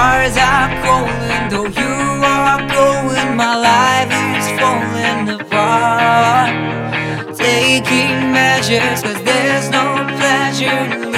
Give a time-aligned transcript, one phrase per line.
[0.00, 1.92] stars are going, though you
[2.24, 6.52] are going, my life is falling apart.
[7.36, 9.84] Taking measures, cause there's no
[10.16, 11.09] pleasure.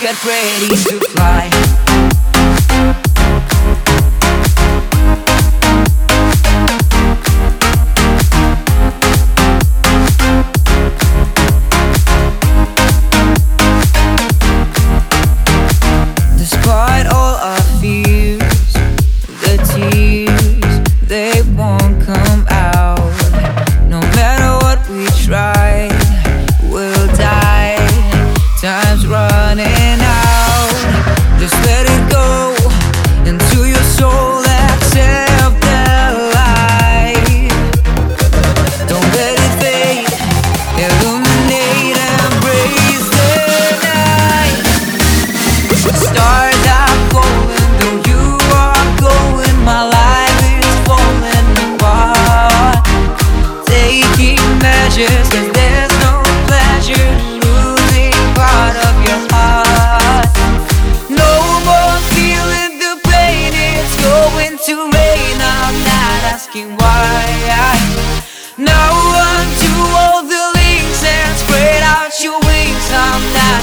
[0.00, 1.87] get ready to fly.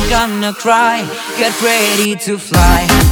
[0.09, 1.01] gonna cry.
[1.37, 3.04] Get ready to fly.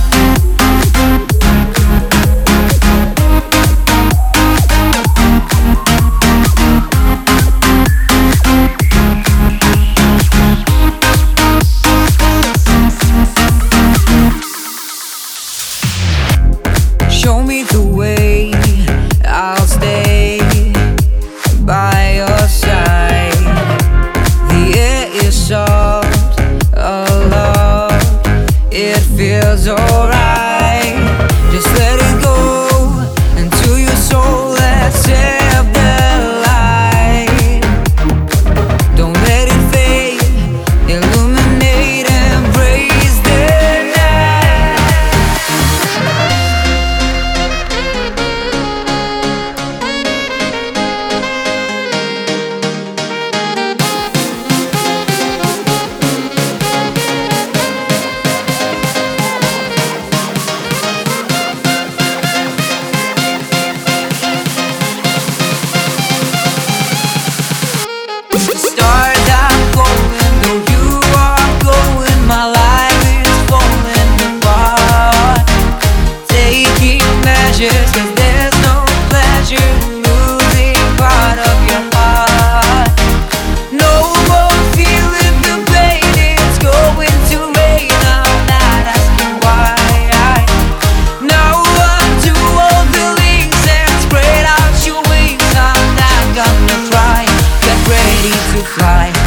[98.54, 99.23] to fly.